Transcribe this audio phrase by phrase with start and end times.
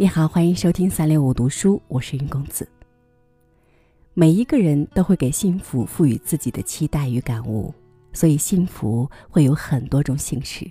[0.00, 2.68] 你好，欢迎收听三六五读书，我是云公子。
[4.14, 7.74] 每一个人都会给幸福赋予自己的期待与感悟，
[8.12, 10.70] 所以幸福会有很多种形式。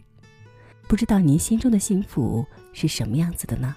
[0.88, 3.75] 不知道您心中的幸福是什么样子的呢？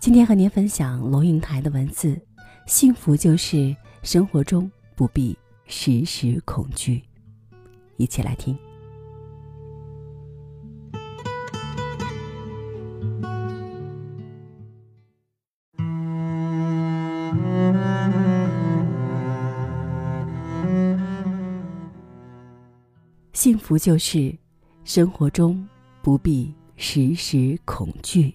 [0.00, 2.20] 今天和您分享龙应台的文字：
[2.66, 7.00] 幸福就是生活中不必时时恐惧。
[7.96, 8.58] 一起来听。
[23.32, 24.34] 幸福就是
[24.82, 25.66] 生活中
[26.02, 28.34] 不必时时恐惧。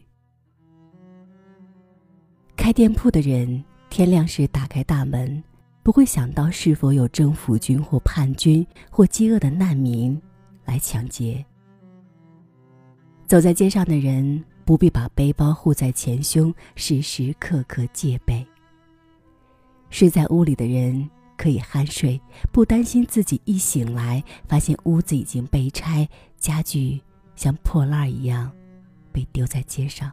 [2.55, 5.43] 开店铺的人天亮时打开大门，
[5.83, 10.19] 不会想到是否有政府军或叛军或饥饿的难民
[10.63, 11.43] 来抢劫。
[13.25, 18.45] 走在街上的人不必把背包护在前胸，时时刻刻戒备。
[19.91, 21.07] 睡在屋里的人。
[21.37, 27.01] 可以酣睡，不担心自己一醒来发现屋子已经被拆，家具
[27.35, 28.51] 像破烂一样
[29.11, 30.11] 被丢在街上。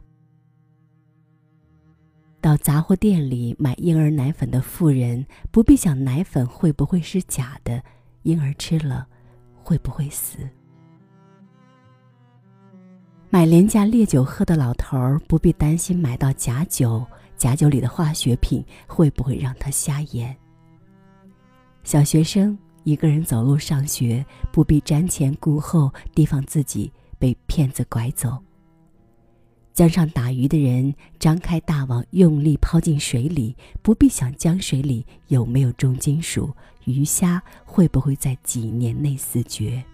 [2.41, 7.85] 到杂货店里买婴儿奶粉的妇人不必想奶粉会不会是假的，
[8.23, 9.07] 婴儿吃了
[9.63, 10.39] 会不会死。
[13.31, 17.05] 买廉价烈酒喝的老头儿不必担心买到假酒，
[17.37, 20.35] 假酒里的化学品会不会让他瞎眼。
[21.85, 28.39] 小学生一个人走路上学，不必瞻前顾后，提防自己被骗子拐走。
[29.75, 36.51] 江上打鱼的人张开大网，用力抛进水里，不必想江水里有没有重金属，
[36.87, 39.85] 鱼虾会不会在几年内死绝。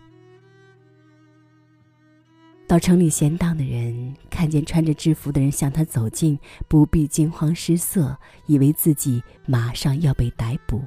[2.67, 8.17] 到城里闲荡的人看见穿着制服的人向他走近，不必惊慌失色，
[8.47, 10.83] 以为自己马上要被逮捕。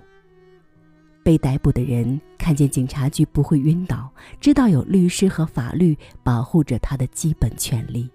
[1.23, 8.09] 被逮捕的人看见警察局不会晕倒，知道有律师和法律保护着他的基本权利。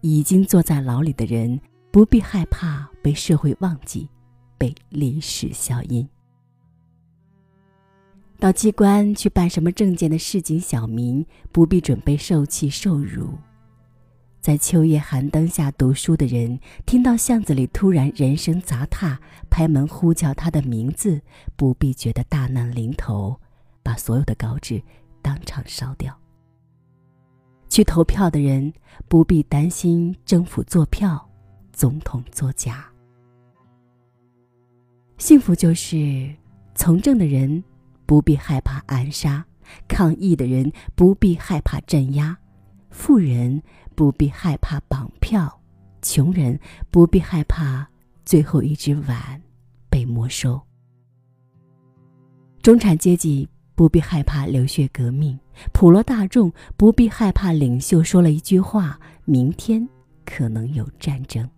[0.00, 4.08] 已经坐在牢里的人不必害怕被社会忘记，
[4.56, 6.08] 被历史消音。
[8.40, 13.34] 到机关去办什么证件的市井小民不必准备受气受辱。
[14.40, 19.18] 在秋夜寒灯下读书的人，听到巷子里突然人声杂沓，
[19.50, 21.20] 拍门呼叫他的名字，
[21.54, 23.38] 不必觉得大难临头，
[23.82, 24.82] 把所有的稿纸
[25.20, 26.18] 当场烧掉。
[27.68, 28.72] 去投票的人
[29.06, 31.28] 不必担心政府做票，
[31.74, 32.86] 总统作假。
[35.18, 36.34] 幸福就是
[36.74, 37.62] 从政的人
[38.10, 39.46] 不必害怕暗杀，
[39.86, 42.36] 抗议的人不必害怕镇压，
[42.90, 43.62] 富人。
[43.94, 45.60] 不必害怕绑票，
[46.02, 46.58] 穷人
[46.90, 47.86] 不必害怕
[48.24, 49.40] 最后一只碗
[49.88, 50.60] 被没收。
[52.62, 55.38] 中产阶级不必害怕流血革命，
[55.72, 59.88] 普罗大众不必害怕领袖说了一句话，明天
[60.24, 61.48] 可能有战争。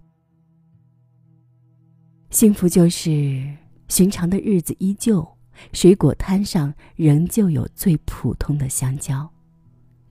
[2.30, 3.56] 幸福就是
[3.88, 5.31] 寻常的日子依旧，
[5.72, 9.30] 水果摊上仍旧有最普通的香蕉。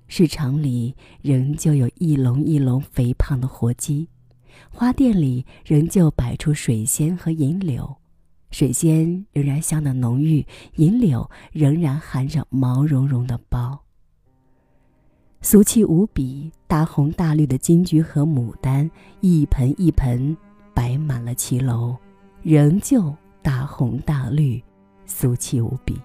[0.07, 4.09] 市场里仍旧有一笼一笼肥胖的活鸡，
[4.69, 7.95] 花店里仍旧摆出水仙和银柳，
[8.51, 13.79] 水仙仍然香得浓郁，银柳仍然含着毛茸茸的苞。
[15.39, 18.91] 俗气无比、大红大绿的金桔和牡丹，
[19.21, 20.35] 一盆一盆
[20.73, 21.95] 摆满了骑楼，
[22.43, 24.61] 仍旧大红大绿，
[25.11, 25.99] 俗气无比。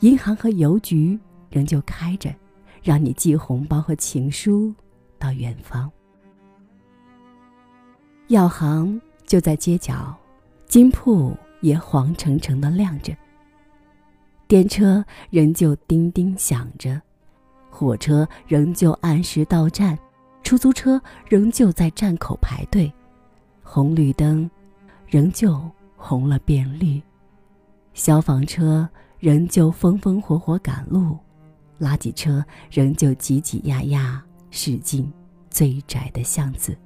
[0.00, 1.18] 银行和邮局。
[1.50, 2.34] 仍旧开着，
[2.82, 4.74] 让你寄红包和情书
[5.20, 5.88] 到远方。
[8.26, 10.12] 药行就在街角，
[10.66, 13.16] 金铺也黄澄澄的亮着。
[14.48, 17.00] 电车仍旧叮叮响着，
[17.70, 19.96] 火车仍旧按时到站，
[20.42, 22.92] 出租车仍旧在站口排队，
[23.62, 24.50] 红绿灯
[25.06, 25.56] 仍旧
[25.96, 27.00] 红了变绿，
[27.94, 28.86] 消防车
[29.18, 31.18] 仍旧风风火火赶路。
[31.80, 35.12] 垃圾车仍旧挤挤压压驶进
[35.50, 36.76] 最窄的巷子，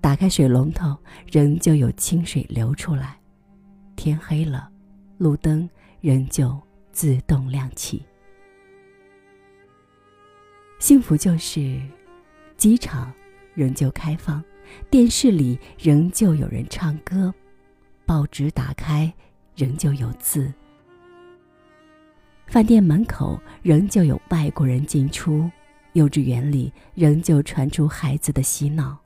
[0.00, 0.96] 打开水龙头，
[1.30, 3.16] 仍旧有清水流出来。
[3.94, 4.68] 天黑了，
[5.16, 5.68] 路灯
[6.00, 6.60] 仍旧
[6.92, 8.04] 自动亮起。
[10.80, 11.80] 幸福就是，
[12.56, 13.12] 机场
[13.54, 14.42] 仍旧开放，
[14.90, 17.32] 电视里仍旧有人唱歌，
[18.06, 19.12] 报纸打开
[19.56, 20.52] 仍旧有字。
[22.46, 25.50] 饭店门口仍旧有外国人进出，
[25.94, 28.96] 幼稚园里仍旧传出孩子的嬉闹。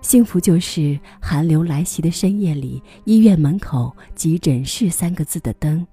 [0.00, 5.86] 幸福就是寒流来袭的深夜里，医院门口“急诊室”三个字的灯，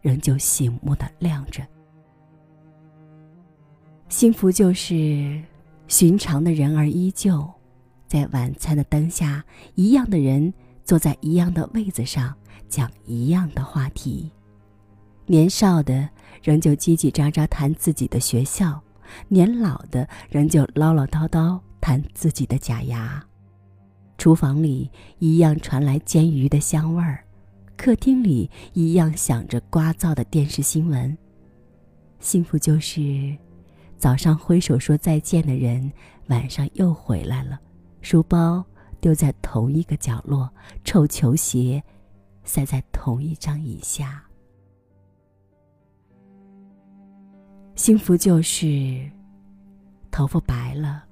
[0.00, 1.66] 仍旧醒目的亮着。
[4.08, 5.42] 幸福就是
[5.88, 7.44] 寻常的人儿依旧，
[8.06, 9.44] 在晚餐的灯下，
[9.74, 10.54] 一样的人
[10.86, 12.32] 坐在一样的位子上，
[12.68, 14.30] 讲一样的话题。
[15.26, 16.08] 年少的
[16.40, 18.80] 仍旧叽叽喳喳谈自己的学校，
[19.26, 23.20] 年老的仍旧唠唠叨叨谈自己的假牙。
[24.16, 24.88] 厨房里
[25.18, 27.24] 一样传来煎鱼的香味儿，
[27.76, 31.18] 客厅里一样响着聒噪的电视新闻。
[32.20, 33.36] 幸福就是，
[33.98, 35.92] 早上挥手说再见的人，
[36.28, 37.58] 晚上又回来了，
[38.02, 38.64] 书包
[39.06, 40.50] 丢在同一个角落，
[40.82, 41.80] 臭球鞋
[42.42, 44.20] 塞在同一张椅下。
[47.76, 49.08] 幸福就是，
[50.10, 51.04] 头发白了。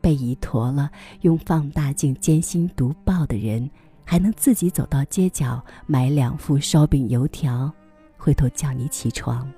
[0.00, 0.90] 被遗驼了，
[1.20, 3.70] 用放大镜艰辛读报的人，
[4.04, 7.72] 还能自己走到街角买两副烧饼油条，
[8.16, 9.48] 回头叫你起床。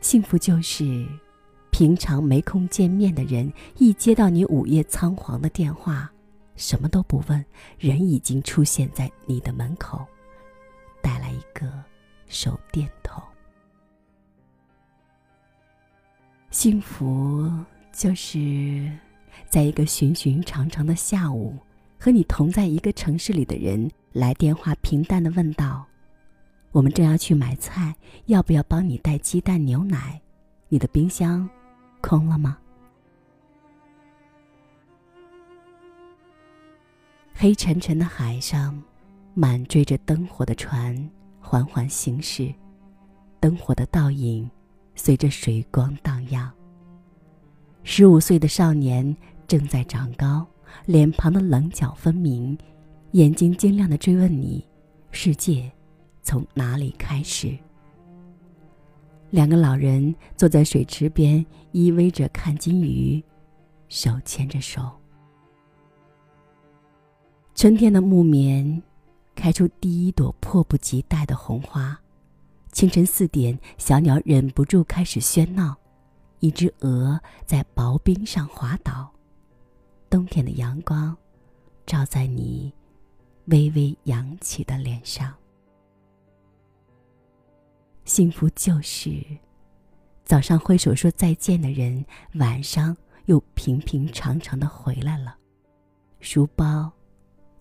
[0.00, 1.06] 幸福就是，
[1.78, 6.10] 平常没空见面的人，一接到你午夜仓皇的电话，
[6.56, 7.44] 什么都不问，
[7.78, 10.04] 人已经出现在你的门口，
[11.00, 11.72] 带来一个
[12.26, 13.22] 手电筒。
[16.50, 17.48] 幸福。
[17.92, 18.90] 就是，
[19.48, 21.56] 在一个寻寻常常的下午，
[21.96, 25.86] 和你同在一个城市里的人来电话，平淡的问道
[26.72, 27.94] ：“我们正要去买菜，
[28.26, 30.20] 要不要帮你带鸡蛋、牛奶？
[30.68, 31.48] 你的冰箱
[32.00, 32.58] 空了吗？”
[37.34, 38.82] 黑沉沉的海上，
[39.34, 41.10] 满缀着灯火的船
[41.40, 42.52] 缓缓行驶，
[43.38, 44.50] 灯火的倒影
[44.96, 46.52] 随着水光荡漾。
[47.84, 49.16] 十五岁的少年
[49.46, 50.44] 正在长高，
[50.86, 52.58] 脸庞的棱角分明，
[53.12, 54.66] 眼睛晶亮的追问你：
[55.12, 55.70] 世界
[56.22, 57.56] 从哪里开始？
[59.30, 63.22] 两个老人坐在水池边，依偎着看金鱼，
[63.88, 64.90] 手牵着手。
[67.54, 68.82] 春天的木棉
[69.34, 71.98] 开出第一朵迫不及待的红花，
[72.72, 75.76] 清晨四点，小鸟忍不住开始喧闹。
[76.40, 79.10] 一只鹅在薄冰上滑倒，
[80.08, 81.16] 冬天的阳光
[81.84, 82.72] 照在你
[83.46, 85.34] 微微扬起的脸上。
[88.08, 89.22] 幸福就是
[90.24, 92.02] 早上挥手说再见的人，
[92.36, 92.96] 晚上
[93.26, 95.36] 又平平常常的回来了。
[96.18, 96.90] 书包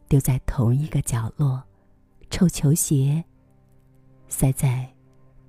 [0.08, 1.62] 丢在同一个角落，
[2.30, 3.22] 臭球鞋
[4.30, 4.90] 塞在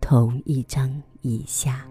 [0.00, 1.86] 同一张椅下。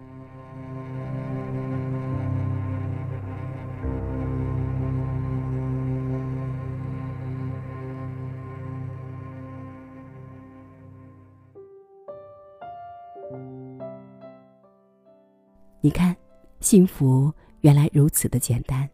[15.80, 16.16] 你看，
[16.60, 18.88] 幸福原来如此的简单。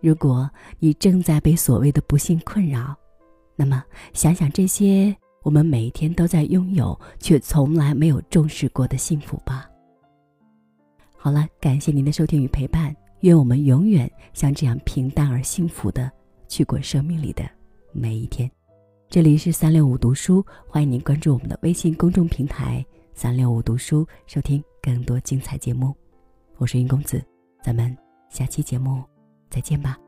[0.00, 2.94] 如果你正在被所谓的不幸困扰，
[3.56, 9.68] 那么想想这些我们每一天都在拥有却从来没有重视过的幸福吧。
[11.16, 16.10] 好了，感谢您的收听与陪伴，愿我们永远像这样平淡而幸福的
[16.48, 17.44] 去过生命里的
[17.92, 18.50] 每一天。
[19.08, 25.94] 这里是三六五读书，欢迎您关注我们的微信公众平台“三六五读书”，收听更多精彩节目。
[26.62, 27.20] 我是云公子，
[27.60, 27.92] 咱们
[28.28, 29.02] 下期节目
[29.50, 29.98] 再见吧。